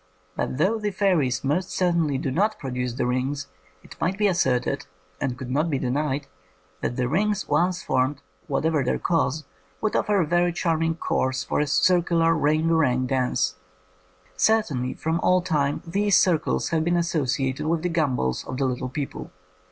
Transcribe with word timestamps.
But 0.35 0.57
though 0.57 0.79
the 0.79 0.89
fairies 0.89 1.43
most 1.43 1.69
certainly 1.69 2.17
do 2.17 2.31
not 2.31 2.57
produce 2.57 2.93
the 2.95 3.05
rings, 3.05 3.45
it 3.83 3.95
might 4.01 4.17
be 4.17 4.25
asserted, 4.25 4.87
and 5.19 5.37
could 5.37 5.51
not 5.51 5.69
be 5.69 5.77
denied, 5.77 6.25
that 6.81 6.95
the 6.95 7.07
rings 7.07 7.47
once 7.47 7.83
formed, 7.83 8.19
what 8.47 8.65
ever 8.65 8.83
their 8.83 8.97
cause, 8.97 9.43
would 9.79 9.95
offer 9.95 10.19
a 10.19 10.25
very 10.25 10.53
charm 10.53 10.81
ing 10.81 10.95
course 10.95 11.43
for 11.43 11.59
a 11.59 11.67
circular 11.67 12.33
ring 12.33 12.71
a 12.71 12.75
ring 12.75 13.05
dance. 13.05 13.57
Certainly 14.35 14.95
from 14.95 15.19
all 15.19 15.39
time 15.43 15.83
these 15.85 16.17
circles 16.17 16.69
have 16.69 16.83
been 16.83 16.97
associated 16.97 17.67
with 17.67 17.83
the 17.83 17.89
gambols 17.89 18.43
of 18.45 18.57
the 18.57 18.65
little 18.65 18.89
people. 18.89 19.29